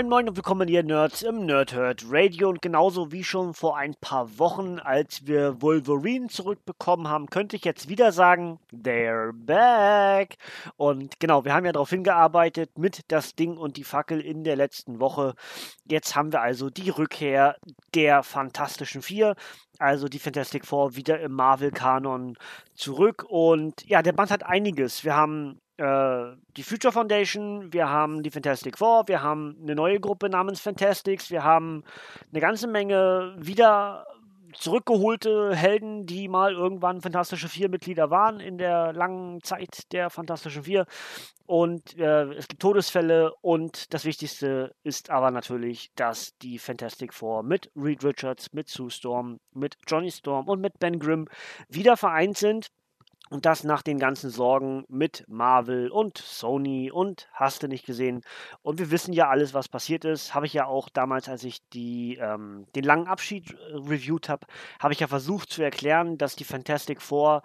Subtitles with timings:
[0.00, 3.94] Moin Moin und willkommen ihr Nerds im Nerdhurt Radio und genauso wie schon vor ein
[4.00, 10.38] paar Wochen, als wir Wolverine zurückbekommen haben, könnte ich jetzt wieder sagen, they're back.
[10.78, 14.56] Und genau, wir haben ja darauf hingearbeitet mit das Ding und die Fackel in der
[14.56, 15.34] letzten Woche.
[15.84, 17.56] Jetzt haben wir also die Rückkehr
[17.94, 19.34] der Fantastischen Vier,
[19.78, 22.38] also die Fantastic Four wieder im Marvel-Kanon
[22.72, 23.26] zurück.
[23.28, 25.04] Und ja, der Band hat einiges.
[25.04, 29.98] Wir haben äh, die Future Foundation, wir haben die Fantastic Four, wir haben eine neue
[29.98, 31.84] Gruppe namens Fantastics, wir haben
[32.30, 34.06] eine ganze Menge wieder
[34.52, 40.64] zurückgeholte Helden, die mal irgendwann Fantastische Vier Mitglieder waren in der langen Zeit der Fantastischen
[40.64, 40.86] Vier.
[41.46, 47.42] Und äh, es gibt Todesfälle und das Wichtigste ist aber natürlich, dass die Fantastic Four
[47.42, 51.26] mit Reed Richards, mit Sue Storm, mit Johnny Storm und mit Ben Grimm
[51.68, 52.68] wieder vereint sind.
[53.28, 58.22] Und das nach den ganzen Sorgen mit Marvel und Sony und hast du nicht gesehen.
[58.62, 60.34] Und wir wissen ja alles, was passiert ist.
[60.34, 64.48] Habe ich ja auch damals, als ich die, ähm, den langen Abschied äh, reviewed habe,
[64.80, 67.42] habe ich ja versucht zu erklären, dass die Fantastic Four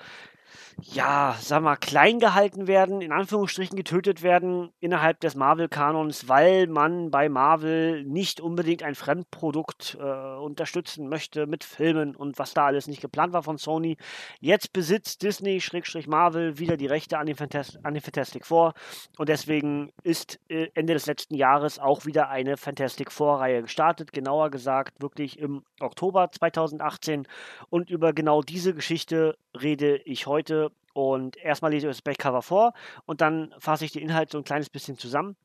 [0.81, 7.11] ja, sag mal, klein gehalten werden, in Anführungsstrichen getötet werden innerhalb des Marvel-Kanons, weil man
[7.11, 10.03] bei Marvel nicht unbedingt ein Fremdprodukt äh,
[10.37, 13.97] unterstützen möchte mit Filmen und was da alles nicht geplant war von Sony.
[14.39, 18.73] Jetzt besitzt Disney, Schrägstrich Marvel, wieder die Rechte an den, Fantas an den Fantastic Four
[19.17, 24.51] und deswegen ist äh, Ende des letzten Jahres auch wieder eine Fantastic Four-Reihe gestartet, genauer
[24.51, 27.27] gesagt wirklich im Oktober 2018
[27.69, 30.44] und über genau diese Geschichte rede ich heute
[30.93, 32.73] und erstmal lese ich das Backcover vor
[33.05, 35.35] und dann fasse ich den Inhalt so ein kleines bisschen zusammen.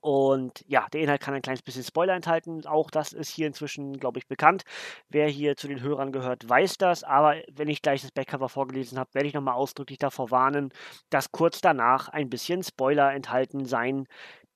[0.00, 2.66] Und ja, der Inhalt kann ein kleines bisschen Spoiler enthalten.
[2.66, 4.64] Auch das ist hier inzwischen, glaube ich, bekannt.
[5.10, 7.04] Wer hier zu den Hörern gehört, weiß das.
[7.04, 10.72] Aber wenn ich gleich das Backcover vorgelesen habe, werde ich nochmal ausdrücklich davor warnen,
[11.10, 14.06] dass kurz danach ein bisschen Spoiler enthalten sein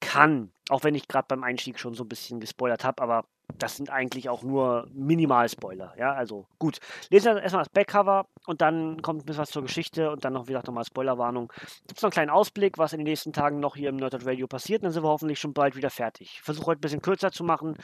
[0.01, 0.51] kann.
[0.71, 3.27] Auch wenn ich gerade beim Einstieg schon so ein bisschen gespoilert habe, aber
[3.59, 5.94] das sind eigentlich auch nur Minimal-Spoiler.
[5.99, 6.78] Ja, also gut.
[7.10, 10.32] Lesen wir erstmal das Backcover und dann kommt ein bisschen was zur Geschichte und dann
[10.32, 11.53] noch, wie gesagt, nochmal Spoilerwarnung.
[11.87, 14.27] Gibt es noch einen kleinen Ausblick, was in den nächsten Tagen noch hier im Nerded
[14.27, 14.83] Radio passiert.
[14.83, 16.33] Dann sind wir hoffentlich schon bald wieder fertig.
[16.34, 17.77] Ich versuche heute ein bisschen kürzer zu machen,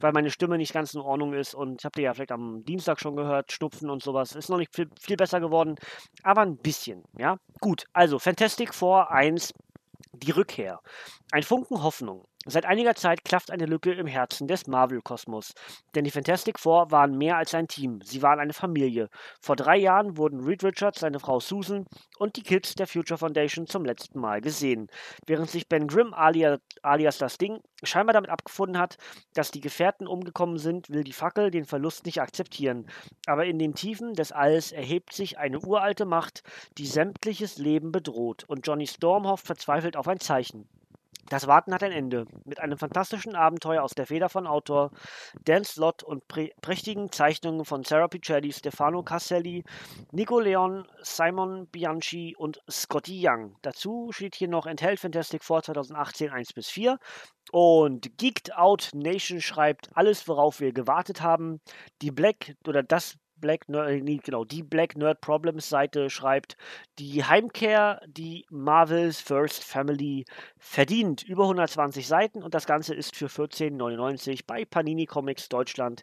[0.00, 2.64] weil meine Stimme nicht ganz in Ordnung ist und ich habe dir ja vielleicht am
[2.64, 4.34] Dienstag schon gehört, Schnupfen und sowas.
[4.34, 5.76] Ist noch nicht viel, viel besser geworden,
[6.22, 7.04] aber ein bisschen.
[7.18, 7.84] Ja, gut.
[7.92, 9.52] Also Fantastic Four 1
[10.12, 10.80] die Rückkehr.
[11.32, 12.24] Ein Funken Hoffnung.
[12.50, 15.52] Seit einiger Zeit klafft eine Lücke im Herzen des Marvel-Kosmos.
[15.94, 18.00] Denn die Fantastic Four waren mehr als ein Team.
[18.02, 19.10] Sie waren eine Familie.
[19.42, 21.84] Vor drei Jahren wurden Reed Richards, seine Frau Susan
[22.18, 24.88] und die Kids der Future Foundation zum letzten Mal gesehen.
[25.26, 28.96] Während sich Ben Grimm alias, alias das Ding scheinbar damit abgefunden hat,
[29.34, 32.86] dass die Gefährten umgekommen sind, will die Fackel den Verlust nicht akzeptieren.
[33.26, 36.42] Aber in den Tiefen des Alls erhebt sich eine uralte Macht,
[36.78, 38.44] die sämtliches Leben bedroht.
[38.48, 40.66] Und Johnny Storm hofft verzweifelt auf ein Zeichen.
[41.28, 42.24] Das Warten hat ein Ende.
[42.44, 44.90] Mit einem fantastischen Abenteuer aus der Feder von Autor
[45.44, 49.62] Dan Slott und prä prächtigen Zeichnungen von Sarah Piccelli, Stefano Casselli,
[50.10, 53.56] Nico Leon, Simon Bianchi und Scotty Young.
[53.62, 56.98] Dazu steht hier noch enthält Fantastic Four 2018 1 bis 4.
[57.50, 61.60] Und Geeked Out Nation schreibt alles, worauf wir gewartet haben.
[62.02, 66.56] Die Black oder das Black Nerd, äh, genau, die Black Nerd Problems Seite schreibt,
[66.98, 70.24] die Heimkehr, die Marvel's First Family
[70.58, 71.22] verdient.
[71.22, 76.02] Über 120 Seiten und das Ganze ist für 14,99 bei Panini Comics Deutschland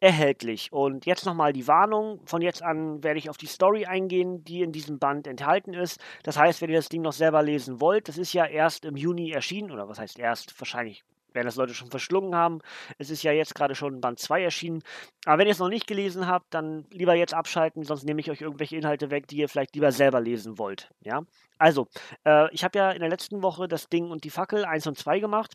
[0.00, 0.72] erhältlich.
[0.72, 2.20] Und jetzt nochmal die Warnung.
[2.26, 6.00] Von jetzt an werde ich auf die Story eingehen, die in diesem Band enthalten ist.
[6.22, 8.96] Das heißt, wenn ihr das Ding noch selber lesen wollt, das ist ja erst im
[8.96, 10.58] Juni erschienen, oder was heißt erst?
[10.60, 11.04] Wahrscheinlich
[11.38, 12.60] werden das Leute schon verschlungen haben.
[12.98, 14.82] Es ist ja jetzt gerade schon Band 2 erschienen.
[15.24, 18.30] Aber wenn ihr es noch nicht gelesen habt, dann lieber jetzt abschalten, sonst nehme ich
[18.30, 20.90] euch irgendwelche Inhalte weg, die ihr vielleicht lieber selber lesen wollt.
[21.00, 21.22] Ja?
[21.58, 21.86] Also,
[22.24, 24.98] äh, ich habe ja in der letzten Woche das Ding und die Fackel 1 und
[24.98, 25.54] 2 gemacht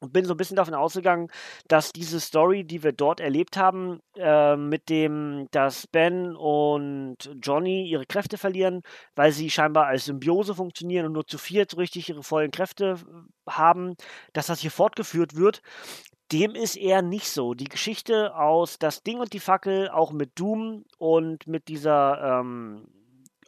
[0.00, 1.28] und bin so ein bisschen davon ausgegangen,
[1.68, 7.88] dass diese Story, die wir dort erlebt haben, äh, mit dem, dass Ben und Johnny
[7.88, 8.82] ihre Kräfte verlieren,
[9.14, 13.50] weil sie scheinbar als Symbiose funktionieren und nur zu viert richtig ihre vollen Kräfte äh,
[13.50, 13.94] haben,
[14.32, 15.62] dass das hier fortgeführt wird.
[16.32, 17.54] Dem ist eher nicht so.
[17.54, 22.88] Die Geschichte aus Das Ding und die Fackel, auch mit Doom und mit dieser ähm,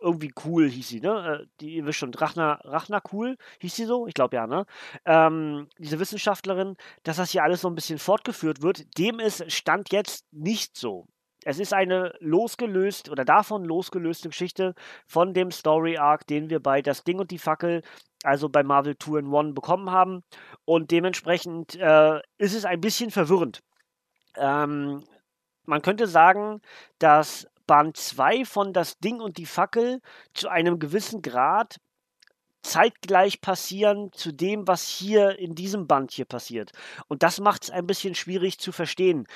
[0.00, 1.40] irgendwie cool hieß sie, ne?
[1.42, 4.06] Äh, die, ihr wisst schon, Rachna, Rachna cool hieß sie so?
[4.06, 4.66] Ich glaube ja, ne?
[5.04, 9.92] Ähm, diese Wissenschaftlerin, dass das hier alles so ein bisschen fortgeführt wird, dem ist Stand
[9.92, 11.06] jetzt nicht so.
[11.44, 14.74] Es ist eine losgelöst oder davon losgelöste Geschichte
[15.06, 17.82] von dem Story Arc, den wir bei Das Ding und die Fackel,
[18.22, 20.22] also bei Marvel 2 in 1 bekommen haben.
[20.64, 23.60] Und dementsprechend äh, ist es ein bisschen verwirrend.
[24.36, 25.04] Ähm,
[25.64, 26.60] man könnte sagen,
[26.98, 30.00] dass Band 2 von Das Ding und die Fackel
[30.34, 31.76] zu einem gewissen Grad
[32.62, 36.72] zeitgleich passieren zu dem, was hier in diesem Band hier passiert.
[37.06, 39.28] Und das macht es ein bisschen schwierig zu verstehen.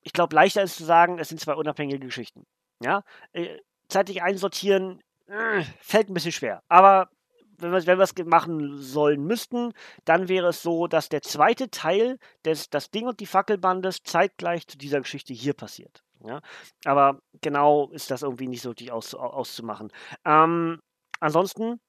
[0.00, 2.46] Ich glaube, leichter ist zu sagen, es sind zwei unabhängige Geschichten.
[2.82, 3.58] Ja, äh,
[3.88, 6.62] zeitlich einsortieren äh, fällt ein bisschen schwer.
[6.68, 7.10] Aber
[7.58, 9.72] wenn wir, wenn es machen sollen müssten,
[10.04, 14.66] dann wäre es so, dass der zweite Teil des Das Ding und die Fackelbandes zeitgleich
[14.68, 16.03] zu dieser Geschichte hier passiert.
[16.26, 16.40] Ja?
[16.84, 19.92] Aber genau ist das irgendwie nicht so richtig aus, auszumachen.
[20.24, 20.80] Ähm,
[21.20, 21.80] ansonsten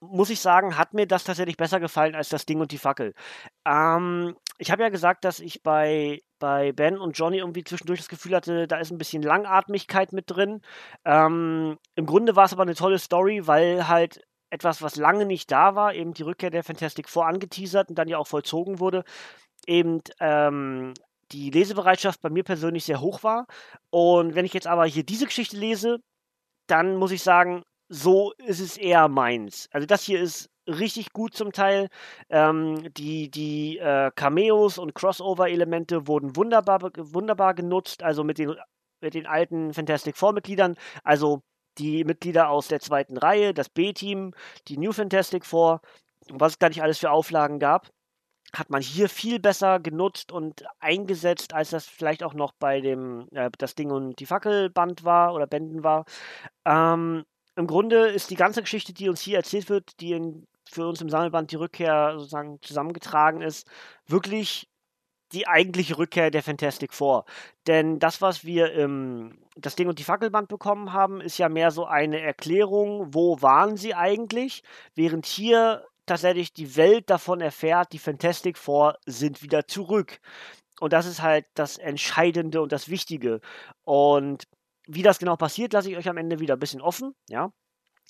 [0.00, 3.14] muss ich sagen, hat mir das tatsächlich besser gefallen als das Ding und die Fackel.
[3.66, 8.08] Ähm, ich habe ja gesagt, dass ich bei, bei Ben und Johnny irgendwie zwischendurch das
[8.08, 10.62] Gefühl hatte, da ist ein bisschen Langatmigkeit mit drin.
[11.04, 14.20] Ähm, Im Grunde war es aber eine tolle Story, weil halt
[14.50, 18.08] etwas, was lange nicht da war, eben die Rückkehr der Fantastic Four angeteasert und dann
[18.08, 19.04] ja auch vollzogen wurde,
[19.66, 20.94] eben ähm,
[21.32, 23.46] die Lesebereitschaft bei mir persönlich sehr hoch war.
[23.90, 25.98] Und wenn ich jetzt aber hier diese Geschichte lese,
[26.68, 29.68] dann muss ich sagen, so ist es eher meins.
[29.72, 31.88] Also das hier ist richtig gut zum Teil.
[32.30, 38.54] Ähm, die die äh, Cameos und Crossover-Elemente wurden wunderbar, wunderbar genutzt, also mit den,
[39.00, 40.76] mit den alten Fantastic Four-Mitgliedern.
[41.04, 41.42] Also
[41.78, 44.34] die Mitglieder aus der zweiten Reihe, das B-Team,
[44.68, 45.80] die New Fantastic Four,
[46.30, 47.88] was es da nicht alles für Auflagen gab,
[48.54, 53.28] hat man hier viel besser genutzt und eingesetzt, als das vielleicht auch noch bei dem
[53.32, 56.04] äh, das Ding und die Fackelband war oder Bänden war.
[56.64, 57.24] Ähm,
[57.56, 61.00] Im Grunde ist die ganze Geschichte, die uns hier erzählt wird, die in, für uns
[61.00, 63.68] im Sammelband die Rückkehr sozusagen zusammengetragen ist,
[64.06, 64.68] wirklich
[65.32, 67.24] die eigentliche Rückkehr der Fantastic Four.
[67.66, 71.70] Denn das, was wir im das Ding und die Fackelband bekommen haben, ist ja mehr
[71.70, 74.62] so eine Erklärung, wo waren sie eigentlich,
[74.94, 80.20] während hier tatsächlich die Welt davon erfährt, die Fantastic Four sind wieder zurück.
[80.80, 83.40] Und das ist halt das Entscheidende und das Wichtige.
[83.84, 84.44] Und
[84.86, 87.52] wie das genau passiert, lasse ich euch am Ende wieder ein bisschen offen, ja.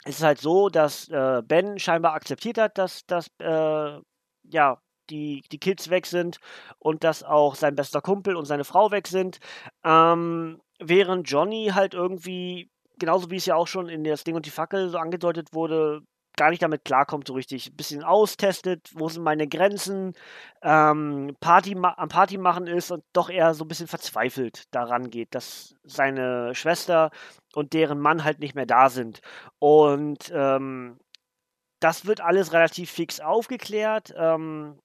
[0.05, 3.99] Es ist halt so, dass äh, Ben scheinbar akzeptiert hat, dass, dass äh,
[4.45, 4.81] ja,
[5.11, 6.39] die, die Kids weg sind
[6.79, 9.39] und dass auch sein bester Kumpel und seine Frau weg sind.
[9.85, 14.47] Ähm, während Johnny halt irgendwie, genauso wie es ja auch schon in das Ding und
[14.47, 16.03] die Fackel so angedeutet wurde,
[16.39, 17.67] gar nicht damit klarkommt, so richtig.
[17.67, 20.15] Ein bisschen austestet, wo sind meine Grenzen,
[20.63, 25.35] ähm, Party am Party machen ist und doch eher so ein bisschen verzweifelt daran geht,
[25.35, 27.11] dass seine Schwester
[27.55, 29.21] und deren Mann halt nicht mehr da sind.
[29.59, 30.99] Und ähm,
[31.81, 34.15] das wird alles relativ fix aufgeklärt.
[34.17, 34.79] Ähm,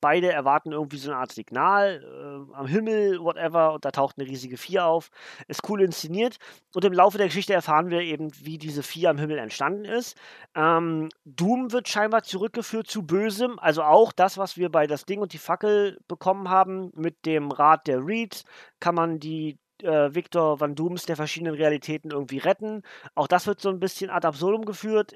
[0.00, 4.28] beide erwarten irgendwie so eine Art Signal äh, am Himmel, whatever, und da taucht eine
[4.28, 5.10] riesige Vier auf.
[5.48, 6.38] Ist cool inszeniert.
[6.74, 10.16] Und im Laufe der Geschichte erfahren wir eben, wie diese Vier am Himmel entstanden ist.
[10.54, 15.20] Ähm, Doom wird scheinbar zurückgeführt zu Bösem, also auch das, was wir bei das Ding
[15.20, 18.44] und die Fackel bekommen haben, mit dem Rat der Reeds,
[18.80, 22.82] kann man die äh, Victor Van Dooms der verschiedenen Realitäten irgendwie retten.
[23.14, 25.14] Auch das wird so ein bisschen ad absurdum geführt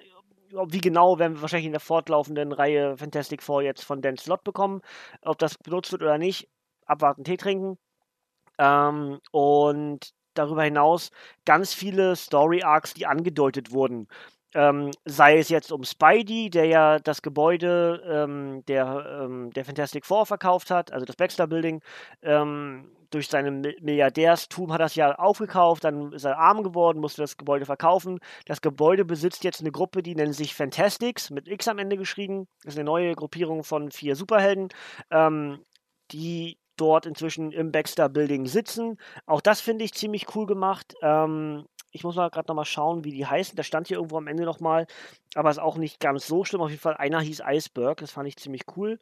[0.53, 4.45] wie genau werden wir wahrscheinlich in der fortlaufenden Reihe Fantastic Four jetzt von Dan Slot
[4.45, 4.81] bekommen.
[5.23, 6.49] Ob das benutzt wird oder nicht,
[6.87, 7.79] abwarten, Tee trinken.
[8.59, 11.11] Ähm, und darüber hinaus
[11.45, 14.09] ganz viele Story Arcs, die angedeutet wurden.
[14.55, 20.05] Ähm, sei es jetzt um Spidey, der ja das Gebäude ähm, der, ähm, der Fantastic
[20.05, 21.81] Four verkauft hat, also das Baxter Building,
[22.23, 27.23] ähm, durch seinen Milliardärstum hat er es ja aufgekauft, dann ist er arm geworden, musste
[27.23, 28.21] das Gebäude verkaufen.
[28.47, 32.47] Das Gebäude besitzt jetzt eine Gruppe, die nennt sich Fantastics, mit X am Ende geschrieben.
[32.63, 34.69] Das ist eine neue Gruppierung von vier Superhelden,
[35.11, 35.61] ähm,
[36.13, 38.99] die dort inzwischen im Baxter Building sitzen.
[39.27, 40.95] Auch das finde ich ziemlich cool gemacht.
[41.03, 43.57] Ähm, ich muss mal gerade nochmal schauen, wie die heißen.
[43.57, 44.87] Da stand hier irgendwo am Ende nochmal,
[45.35, 46.63] aber ist auch nicht ganz so schlimm.
[46.63, 48.99] Auf jeden Fall, einer hieß Iceberg, das fand ich ziemlich cool.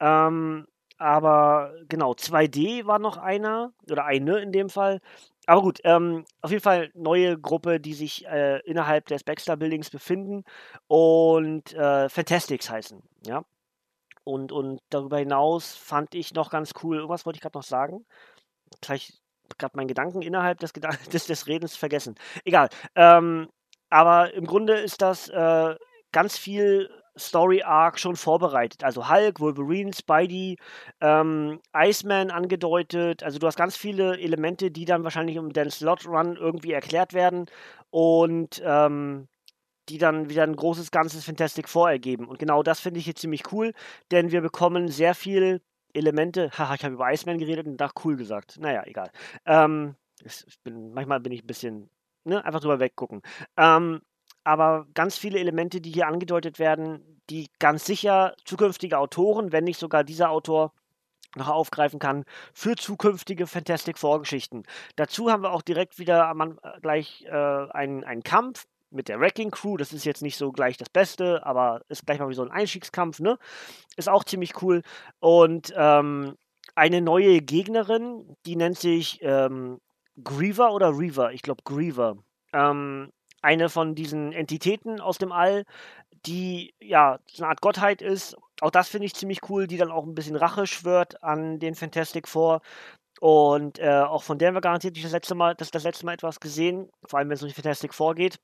[0.00, 0.66] Ähm,
[1.00, 5.00] aber genau, 2D war noch einer, oder eine in dem Fall.
[5.46, 9.90] Aber gut, ähm, auf jeden Fall neue Gruppe, die sich äh, innerhalb des Baxter Buildings
[9.90, 10.44] befinden
[10.88, 13.44] und äh, Fantastics heißen, ja.
[14.24, 18.04] Und, und darüber hinaus fand ich noch ganz cool, irgendwas wollte ich gerade noch sagen.
[18.82, 19.14] Gleich
[19.58, 22.14] gerade meinen Gedanken innerhalb des, Gedan des, des Redens vergessen.
[22.44, 22.68] Egal.
[22.94, 23.48] Ähm,
[23.88, 25.74] aber im Grunde ist das äh,
[26.12, 28.84] ganz viel Story Arc schon vorbereitet.
[28.84, 30.58] Also Hulk, Wolverine, Spidey,
[31.00, 33.22] ähm, Iceman angedeutet.
[33.22, 37.12] Also du hast ganz viele Elemente, die dann wahrscheinlich um den Slot Run irgendwie erklärt
[37.12, 37.46] werden
[37.90, 39.28] und ähm,
[39.88, 42.28] die dann wieder ein großes ganzes Fantastic Four ergeben.
[42.28, 43.72] Und genau das finde ich hier ziemlich cool,
[44.10, 45.60] denn wir bekommen sehr viel
[45.92, 46.50] Elemente.
[46.58, 48.58] Haha, ich habe über Iceman geredet und da cool gesagt.
[48.58, 49.10] Naja, egal.
[49.46, 51.90] Ähm, ich bin, manchmal bin ich ein bisschen,
[52.24, 53.22] ne, einfach drüber weggucken.
[53.56, 54.00] Ähm,
[54.44, 59.78] aber ganz viele Elemente, die hier angedeutet werden, die ganz sicher zukünftige Autoren, wenn nicht
[59.78, 60.72] sogar dieser Autor,
[61.36, 64.64] noch aufgreifen kann für zukünftige Fantastic Four-Geschichten.
[64.96, 69.50] Dazu haben wir auch direkt wieder am, gleich äh, einen, einen Kampf mit der Wrecking
[69.50, 69.76] Crew.
[69.76, 72.50] Das ist jetzt nicht so gleich das Beste, aber ist gleich mal wie so ein
[72.50, 73.38] Einstiegskampf, ne?
[73.96, 74.82] Ist auch ziemlich cool.
[75.20, 76.36] Und ähm,
[76.74, 79.80] eine neue Gegnerin, die nennt sich ähm,
[80.22, 81.32] Griever oder Reaver?
[81.32, 82.16] Ich glaube Griever.
[82.52, 85.64] Ähm, eine von diesen Entitäten aus dem All,
[86.26, 88.36] die ja so eine Art Gottheit ist.
[88.60, 91.74] Auch das finde ich ziemlich cool, die dann auch ein bisschen Rache schwört an den
[91.74, 92.60] Fantastic Four.
[93.20, 96.14] Und äh, auch von der haben wir garantiert das letzte Mal, das, das letzte Mal
[96.14, 98.38] etwas gesehen, vor allem wenn es um die Fantastic Four geht.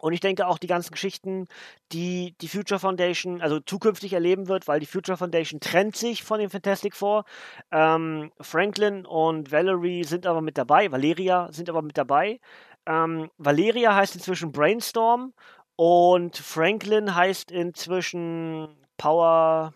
[0.00, 1.46] Und ich denke auch die ganzen Geschichten,
[1.92, 6.38] die die Future Foundation, also zukünftig erleben wird, weil die Future Foundation trennt sich von
[6.40, 7.24] den Fantastic Four.
[7.70, 12.40] Ähm, Franklin und Valerie sind aber mit dabei, Valeria sind aber mit dabei.
[12.86, 15.34] Ähm, Valeria heißt inzwischen Brainstorm
[15.76, 19.74] und Franklin heißt inzwischen Power,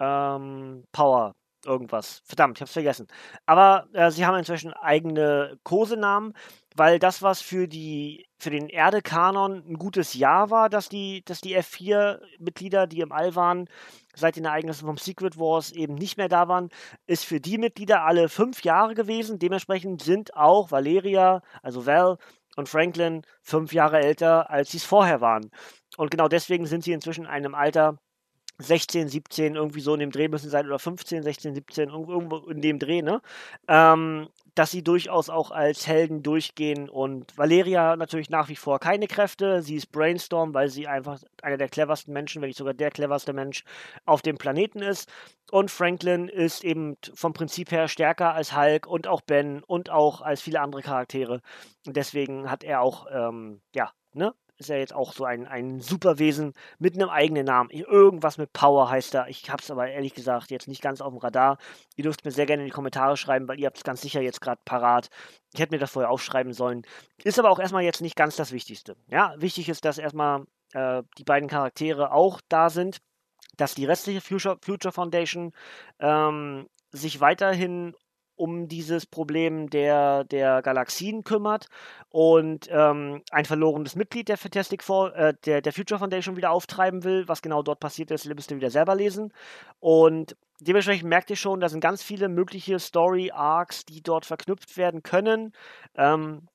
[0.00, 2.22] ähm, Power, irgendwas.
[2.24, 3.06] Verdammt, ich hab's vergessen.
[3.46, 6.34] Aber äh, sie haben inzwischen eigene Kosenamen,
[6.76, 11.40] weil das, was für die für den Erde-Kanon ein gutes Jahr war, dass die, dass
[11.40, 13.68] die F4-Mitglieder, die im All waren,
[14.14, 16.68] seit den Ereignissen vom Secret Wars eben nicht mehr da waren,
[17.06, 19.38] ist für die Mitglieder alle fünf Jahre gewesen.
[19.38, 22.18] Dementsprechend sind auch Valeria, also Val
[22.56, 25.50] und Franklin fünf Jahre älter, als sie es vorher waren.
[25.96, 27.98] Und genau deswegen sind sie inzwischen in einem Alter,
[28.62, 32.60] 16, 17, irgendwie so in dem Dreh müssen sein, oder 15, 16, 17, irgendwo in
[32.60, 33.20] dem Dreh, ne?
[33.68, 36.88] Ähm, dass sie durchaus auch als Helden durchgehen.
[36.88, 39.62] Und Valeria natürlich nach wie vor keine Kräfte.
[39.62, 43.32] Sie ist Brainstorm, weil sie einfach einer der cleversten Menschen, wenn nicht sogar der cleverste
[43.32, 43.64] Mensch
[44.04, 45.10] auf dem Planeten ist.
[45.50, 50.20] Und Franklin ist eben vom Prinzip her stärker als Hulk und auch Ben und auch
[50.20, 51.40] als viele andere Charaktere.
[51.86, 55.80] Und deswegen hat er auch, ähm, ja, ne, ist ja jetzt auch so ein, ein
[55.80, 57.70] Superwesen mit einem eigenen Namen.
[57.70, 59.28] Irgendwas mit Power heißt er.
[59.28, 61.58] Ich habe es aber ehrlich gesagt jetzt nicht ganz auf dem Radar.
[61.96, 64.20] Ihr dürft mir sehr gerne in die Kommentare schreiben, weil ihr habt es ganz sicher
[64.20, 65.08] jetzt gerade parat.
[65.52, 66.82] Ich hätte mir das vorher aufschreiben sollen.
[67.22, 68.96] Ist aber auch erstmal jetzt nicht ganz das Wichtigste.
[69.08, 72.98] Ja, wichtig ist, dass erstmal äh, die beiden Charaktere auch da sind,
[73.56, 75.52] dass die restliche Future, Future Foundation
[75.98, 77.94] ähm, sich weiterhin
[78.42, 81.68] um dieses Problem der, der Galaxien kümmert
[82.10, 87.04] und ähm, ein verlorenes Mitglied der Fantastic Four, äh, der, der Future Foundation wieder auftreiben
[87.04, 87.28] will.
[87.28, 89.32] Was genau dort passiert ist, müsst ihr wieder selber lesen.
[89.78, 95.04] Und dementsprechend merkt ihr schon, da sind ganz viele mögliche Story-Arcs, die dort verknüpft werden
[95.04, 95.52] können.
[95.94, 96.48] Ähm,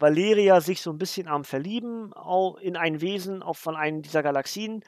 [0.00, 2.12] Valeria sich so ein bisschen am Verlieben
[2.60, 4.82] in ein Wesen auch von einem dieser Galaxien,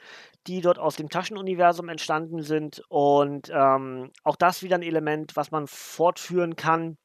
[0.47, 2.83] die dort aus dem Taschenuniversum entstanden sind.
[2.89, 6.97] Und ähm, auch das wieder ein Element, was man fortführen kann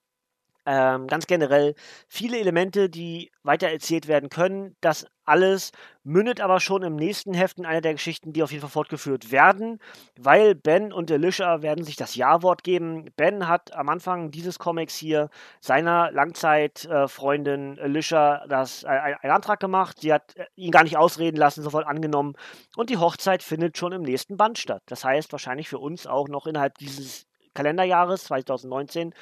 [0.69, 1.75] ähm, ganz generell
[2.09, 4.77] viele Elemente, die weitererzählt werden können.
[4.83, 5.73] Das alles
[6.05, 9.33] mündet aber schon im nächsten Heft in einer der Geschichten, die auf jeden Fall fortgeführt
[9.33, 9.79] werden,
[10.19, 13.07] weil Ben und Alicia werden sich das Ja-Wort geben.
[13.17, 19.61] Ben hat am Anfang dieses Comics hier seiner Langzeitfreundin äh, Alicia das, äh, einen Antrag
[19.61, 20.01] gemacht.
[20.01, 22.35] Sie hat äh, ihn gar nicht ausreden lassen, sofort angenommen.
[22.77, 24.83] Und die Hochzeit findet schon im nächsten Band statt.
[24.87, 27.27] Das heißt wahrscheinlich für uns auch noch innerhalb dieses
[27.59, 29.15] Kalenderjahres 2019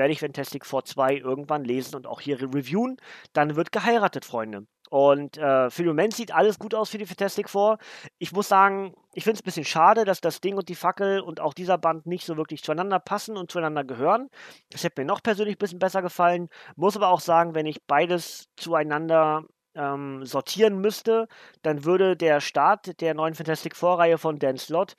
[0.00, 2.96] werde ich Fantastic Four 2 irgendwann lesen und auch hier reviewen.
[3.34, 4.66] Dann wird geheiratet, Freunde.
[4.88, 7.76] Und äh, für den Moment sieht alles gut aus für die Fantastic Four.
[8.18, 11.20] Ich muss sagen, ich finde es ein bisschen schade, dass das Ding und die Fackel
[11.20, 14.30] und auch dieser Band nicht so wirklich zueinander passen und zueinander gehören.
[14.70, 16.48] Das hätte mir noch persönlich ein bisschen besser gefallen.
[16.76, 21.28] Muss aber auch sagen, wenn ich beides zueinander ähm, sortieren müsste,
[21.60, 24.94] dann würde der Start der neuen Fantastic Four-Reihe von Dan Slott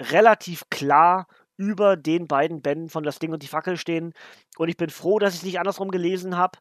[0.00, 4.12] relativ klar über den beiden Bänden von Das Ding und die Fackel stehen.
[4.56, 6.58] Und ich bin froh, dass ich es nicht andersrum gelesen habe,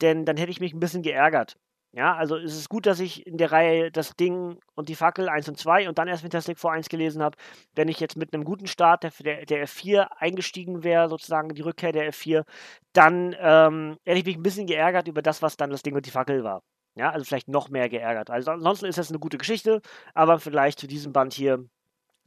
[0.00, 1.56] denn dann hätte ich mich ein bisschen geärgert.
[1.96, 5.30] Ja, also es ist gut, dass ich in der Reihe das Ding und die Fackel
[5.30, 7.38] 1 und 2 und dann erst Fantastic Four 1 gelesen habe.
[7.74, 11.62] Wenn ich jetzt mit einem guten Start der, der, der F4 eingestiegen wäre, sozusagen die
[11.62, 12.44] Rückkehr der F4,
[12.92, 16.04] dann ähm, hätte ich mich ein bisschen geärgert über das, was dann das Ding und
[16.04, 16.62] die Fackel war.
[16.96, 18.30] Ja, also vielleicht noch mehr geärgert.
[18.30, 19.80] Also ansonsten ist das eine gute Geschichte,
[20.12, 21.64] aber Vergleich zu diesem Band hier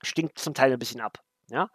[0.01, 1.19] stinkt zum Teil ein bisschen ab.
[1.51, 1.69] Ja,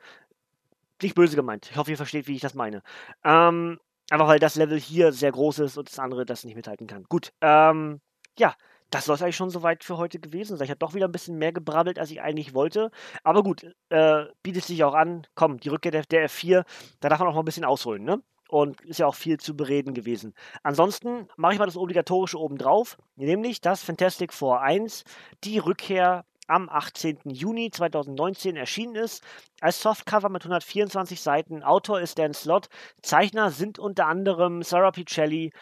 [1.02, 1.70] nicht böse gemeint.
[1.70, 2.82] Ich hoffe, ihr versteht, wie ich das meine.
[3.24, 3.78] Ähm,
[4.10, 7.04] einfach weil das Level hier sehr groß ist und das andere das nicht mithalten kann.
[7.04, 8.00] Gut, ähm,
[8.38, 8.54] ja,
[8.90, 10.66] das soll es eigentlich schon soweit für heute gewesen sein.
[10.66, 12.90] Ich habe doch wieder ein bisschen mehr gebrabbelt, als ich eigentlich wollte.
[13.24, 15.26] Aber gut, äh, bietet sich auch an.
[15.34, 16.64] Komm, die Rückkehr der, der F4,
[17.00, 18.22] da darf man auch mal ein bisschen ausholen, ne?
[18.48, 20.34] Und ist ja auch viel zu bereden gewesen.
[20.62, 25.02] Ansonsten mache ich mal das Obligatorische obendrauf, nämlich dass Fantastic Four 1
[25.42, 27.18] die Rückkehr am 18.
[27.24, 29.22] Juni 2019 erschienen ist.
[29.60, 31.62] Als Softcover mit 124 Seiten.
[31.62, 32.68] Autor ist Dan Slott.
[33.02, 35.52] Zeichner sind unter anderem Sarah Piccelli,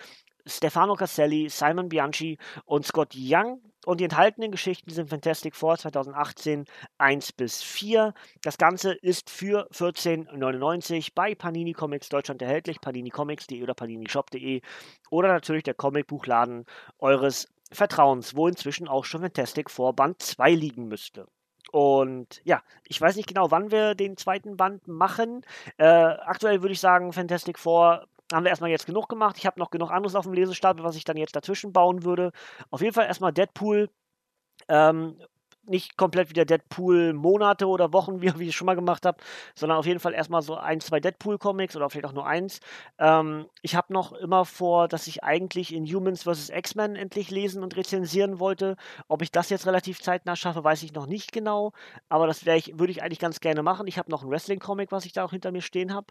[0.47, 3.61] Stefano Caselli, Simon Bianchi und Scott Young.
[3.85, 6.67] Und die enthaltenen Geschichten sind Fantastic Four 2018
[6.99, 8.15] 1 bis 4.
[8.43, 14.61] Das Ganze ist für 14,99 bei Panini Comics Deutschland erhältlich, paninicomics.de oder paninishop.de
[15.11, 16.65] oder natürlich der Comicbuchladen
[16.99, 21.27] eures Vertrauens, wo inzwischen auch schon Fantastic Four Band 2 liegen müsste.
[21.71, 25.43] Und ja, ich weiß nicht genau, wann wir den zweiten Band machen.
[25.79, 29.37] Äh, aktuell würde ich sagen, Fantastic Four haben wir erstmal jetzt genug gemacht.
[29.39, 32.33] Ich habe noch genug anderes auf dem Lesestapel, was ich dann jetzt dazwischen bauen würde.
[32.71, 33.89] Auf jeden Fall erstmal Deadpool.
[34.69, 35.19] Ähm,
[35.65, 39.19] nicht komplett wieder Deadpool-Monate oder Wochen, wie, wie ich es schon mal gemacht habe,
[39.55, 42.61] sondern auf jeden Fall erstmal so ein, zwei Deadpool-Comics oder vielleicht auch nur eins.
[42.99, 46.51] Ähm, ich habe noch immer vor, dass ich eigentlich in Humans vs.
[46.51, 48.77] X-Men endlich lesen und rezensieren wollte.
[49.09, 51.73] Ob ich das jetzt relativ zeitnah schaffe, weiß ich noch nicht genau,
[52.09, 53.87] aber das ich, würde ich eigentlich ganz gerne machen.
[53.87, 56.07] Ich habe noch ein Wrestling-Comic, was ich da auch hinter mir stehen habe.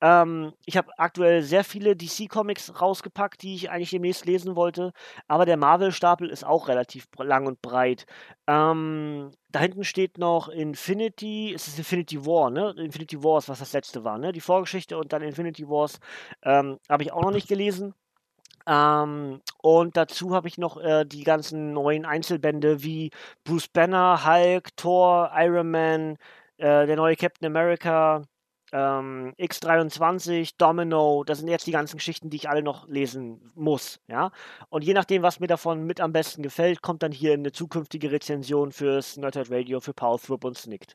[0.00, 4.92] Ähm, ich habe aktuell sehr viele DC-Comics rausgepackt, die ich eigentlich demnächst lesen wollte,
[5.26, 8.06] aber der Marvel-Stapel ist auch relativ lang und breit.
[8.46, 8.87] Ähm,
[9.50, 12.74] da hinten steht noch Infinity, es ist Infinity War, ne?
[12.78, 14.32] Infinity Wars, was das letzte war, ne?
[14.32, 16.00] Die Vorgeschichte und dann Infinity Wars
[16.42, 17.94] ähm, habe ich auch noch nicht gelesen.
[18.66, 23.10] Ähm, und dazu habe ich noch äh, die ganzen neuen Einzelbände wie
[23.44, 26.18] Bruce Banner, Hulk, Thor, Iron Man,
[26.58, 28.22] äh, der neue Captain America,
[28.72, 34.00] ähm, X23, Domino, das sind jetzt die ganzen Geschichten, die ich alle noch lesen muss,
[34.08, 34.30] ja.
[34.68, 38.10] Und je nachdem, was mir davon mit am besten gefällt, kommt dann hier eine zukünftige
[38.10, 40.94] Rezension fürs Nerdhead Radio, für Power Throop und Snicked.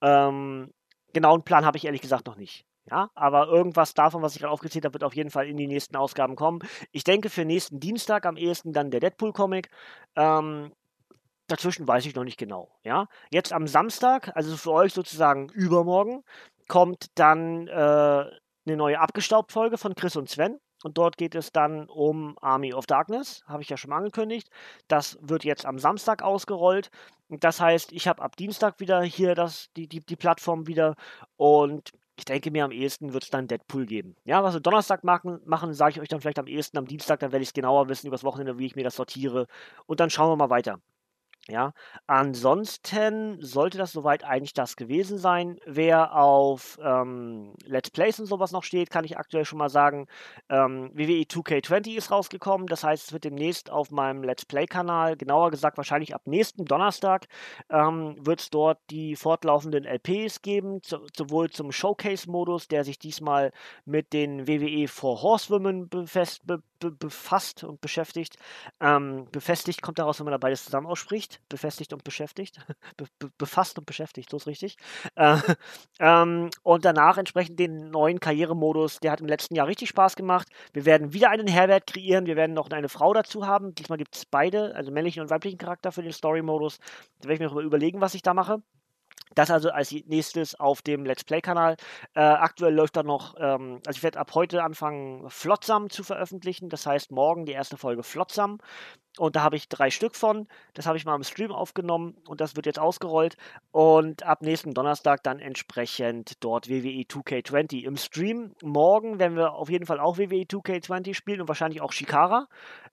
[0.00, 0.72] Ähm,
[1.12, 2.64] genauen Plan habe ich ehrlich gesagt noch nicht.
[2.90, 5.68] Ja, aber irgendwas davon, was ich gerade aufgezählt habe, wird auf jeden Fall in die
[5.68, 6.60] nächsten Ausgaben kommen.
[6.92, 9.70] Ich denke für nächsten Dienstag am ehesten dann der Deadpool-Comic.
[10.16, 10.72] Ähm,
[11.46, 12.70] dazwischen weiß ich noch nicht genau.
[12.82, 16.24] Ja, jetzt am Samstag, also für euch sozusagen übermorgen,
[16.70, 20.60] kommt dann äh, eine neue Abgestaubt-Folge von Chris und Sven.
[20.84, 24.48] Und dort geht es dann um Army of Darkness, habe ich ja schon angekündigt.
[24.86, 26.90] Das wird jetzt am Samstag ausgerollt.
[27.28, 30.94] Das heißt, ich habe ab Dienstag wieder hier das, die, die, die Plattform wieder.
[31.36, 34.14] Und ich denke mir, am ehesten wird es dann Deadpool geben.
[34.24, 37.18] Ja, was wir Donnerstag machen, machen sage ich euch dann vielleicht am ehesten am Dienstag.
[37.18, 39.48] Dann werde ich es genauer wissen übers Wochenende, wie ich mir das sortiere.
[39.86, 40.78] Und dann schauen wir mal weiter.
[41.48, 41.72] Ja,
[42.06, 45.58] ansonsten sollte das soweit eigentlich das gewesen sein.
[45.66, 50.06] Wer auf ähm, Let's Plays und sowas noch steht, kann ich aktuell schon mal sagen,
[50.48, 52.66] ähm, WWE 2K20 ist rausgekommen.
[52.66, 57.26] Das heißt, es wird demnächst auf meinem Let's Play-Kanal, genauer gesagt wahrscheinlich ab nächsten Donnerstag,
[57.70, 63.50] ähm, wird es dort die fortlaufenden LPs geben, zu, sowohl zum Showcase-Modus, der sich diesmal
[63.86, 68.36] mit den WWE 4 Horsewomen befest, be, be, befasst und beschäftigt.
[68.80, 71.40] Ähm, befestigt kommt daraus, wenn man da beides zusammen ausspricht.
[71.48, 72.58] Befestigt und beschäftigt.
[72.96, 74.76] Be, be, befasst und beschäftigt, so ist richtig.
[75.14, 75.36] Äh,
[76.00, 78.98] ähm, und danach entsprechend den neuen Karrieremodus.
[79.00, 80.48] Der hat im letzten Jahr richtig Spaß gemacht.
[80.72, 82.26] Wir werden wieder einen Herbert kreieren.
[82.26, 83.74] Wir werden noch eine Frau dazu haben.
[83.74, 86.78] Diesmal gibt es beide, also männlichen und weiblichen Charakter für den Story-Modus.
[87.20, 88.62] Da werde ich mir noch überlegen, was ich da mache.
[89.34, 91.76] Das also als nächstes auf dem Let's Play-Kanal.
[92.14, 96.68] Äh, aktuell läuft da noch, ähm, also ich werde ab heute anfangen, Flotsam zu veröffentlichen.
[96.68, 98.58] Das heißt, morgen die erste Folge Flotsam.
[99.18, 100.48] Und da habe ich drei Stück von.
[100.74, 103.36] Das habe ich mal im Stream aufgenommen und das wird jetzt ausgerollt.
[103.70, 108.54] Und ab nächsten Donnerstag dann entsprechend dort WWE 2K20 im Stream.
[108.62, 112.46] Morgen werden wir auf jeden Fall auch WWE 2K20 spielen und wahrscheinlich auch Shikara.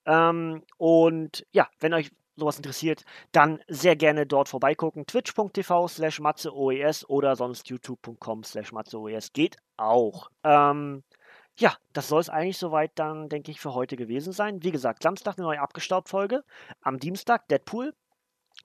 [0.06, 5.06] Ähm, und ja, wenn euch sowas interessiert, dann sehr gerne dort vorbeigucken.
[5.06, 10.30] Twitch.tv slash matzeoes oder sonst youtube.com slash matzeoes geht auch.
[10.44, 11.04] Ähm,
[11.60, 14.64] ja, das soll es eigentlich soweit dann, denke ich, für heute gewesen sein.
[14.64, 16.44] Wie gesagt, Samstag eine neue Abgestaubt-Folge,
[16.82, 17.94] am Dienstag Deadpool.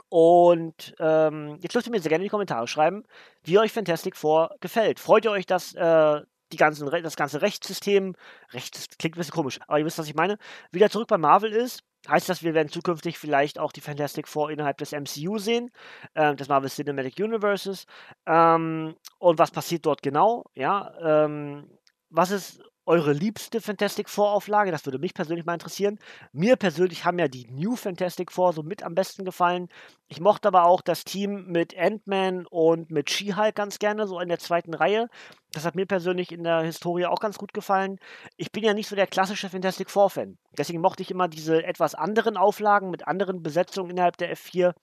[0.09, 3.03] Und ähm, jetzt dürft ihr mir sehr gerne in die Kommentare schreiben,
[3.45, 5.01] wie euch Fantastic Four gefällt.
[5.01, 6.21] Freut ihr euch, dass äh,
[6.53, 8.15] die ganzen, das ganze Rechtssystem,
[8.53, 10.37] Rechts klingt ein bisschen komisch, aber ihr wisst, was ich meine,
[10.71, 11.83] wieder zurück bei Marvel ist?
[12.09, 15.71] Heißt das, wir werden zukünftig vielleicht auch die Fantastic Four innerhalb des MCU sehen,
[16.15, 17.87] äh, des Marvel Cinematic Universes?
[18.27, 20.45] Ähm, und was passiert dort genau?
[20.55, 21.69] Ja, ähm,
[22.11, 24.71] was ist eure liebste Fantastic Four Auflage?
[24.71, 25.99] Das würde mich persönlich mal interessieren.
[26.33, 29.69] Mir persönlich haben ja die New Fantastic Four so mit am besten gefallen.
[30.09, 34.29] Ich mochte aber auch das Team mit Ant-Man und mit She-Hulk ganz gerne, so in
[34.29, 35.09] der zweiten Reihe.
[35.53, 37.99] Das hat mir persönlich in der Historie auch ganz gut gefallen.
[38.37, 40.39] Ich bin ja nicht so der klassische Fantastic Four-Fan.
[40.59, 44.75] Deswegen mochte ich immer diese etwas anderen Auflagen mit anderen Besetzungen innerhalb der F4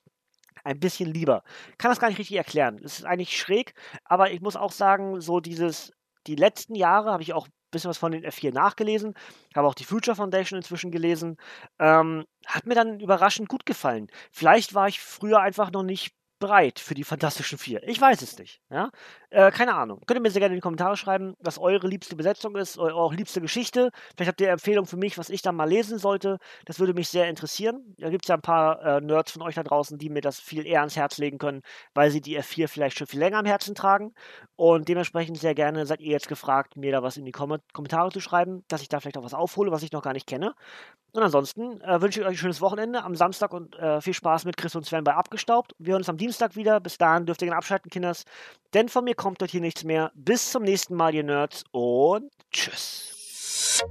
[0.63, 1.43] ein bisschen lieber.
[1.77, 2.79] Kann das gar nicht richtig erklären.
[2.83, 3.73] Es ist eigentlich schräg,
[4.05, 5.91] aber ich muss auch sagen, so dieses,
[6.27, 9.13] die letzten Jahre habe ich auch bisschen was von den F4 nachgelesen,
[9.55, 11.37] habe auch die Future Foundation inzwischen gelesen,
[11.79, 14.07] ähm, hat mir dann überraschend gut gefallen.
[14.31, 17.83] Vielleicht war ich früher einfach noch nicht bereit für die Fantastischen Vier.
[17.87, 18.61] Ich weiß es nicht.
[18.69, 18.91] Ja?
[19.31, 20.01] Äh, keine Ahnung.
[20.07, 22.95] Könnt ihr mir sehr gerne in die Kommentare schreiben, was eure liebste Besetzung ist, eure
[22.95, 23.91] auch liebste Geschichte.
[24.15, 26.39] Vielleicht habt ihr Empfehlungen für mich, was ich da mal lesen sollte.
[26.65, 27.93] Das würde mich sehr interessieren.
[27.99, 30.39] Da gibt es ja ein paar äh, Nerds von euch da draußen, die mir das
[30.39, 31.61] viel eher ans Herz legen können,
[31.93, 34.15] weil sie die F4 vielleicht schon viel länger am Herzen tragen.
[34.55, 38.11] Und dementsprechend sehr gerne seid ihr jetzt gefragt, mir da was in die Kom Kommentare
[38.11, 40.55] zu schreiben, dass ich da vielleicht auch was aufhole, was ich noch gar nicht kenne.
[41.11, 44.45] Und ansonsten äh, wünsche ich euch ein schönes Wochenende am Samstag und äh, viel Spaß
[44.45, 45.73] mit Chris und Sven bei Abgestaubt.
[45.79, 46.79] Wir hören uns am Dienstag wieder.
[46.79, 48.25] Bis dahin dürft ihr gerne abschalten, Kinders.
[48.73, 50.11] Denn von mir kommt dort hier nichts mehr.
[50.15, 51.63] Bis zum nächsten Mal, ihr Nerds.
[51.71, 53.83] Und tschüss.